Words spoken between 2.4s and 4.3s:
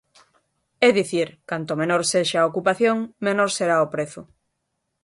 ocupación, menor será o prezo.